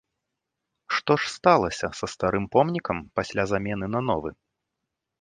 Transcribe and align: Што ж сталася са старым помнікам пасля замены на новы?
Што 0.99 1.17
ж 1.25 1.29
сталася 1.35 1.87
са 1.99 2.11
старым 2.15 2.45
помнікам 2.57 2.97
пасля 3.21 3.43
замены 3.55 3.95
на 3.99 4.07
новы? 4.11 4.29